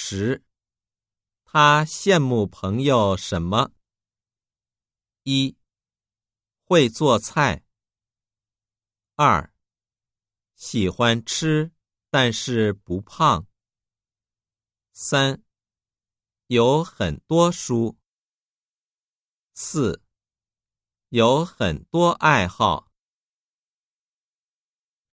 [0.00, 0.44] 十。
[1.42, 3.72] 他羡慕朋友什么？
[5.24, 5.56] 一。
[6.62, 7.64] 会做菜。
[9.16, 9.52] 二。
[10.54, 11.72] 喜欢吃
[12.10, 13.48] 但是不胖。
[14.92, 15.42] 三。
[16.46, 17.98] 有很多书。
[19.52, 20.04] 四。
[21.08, 22.87] 有很多爱好。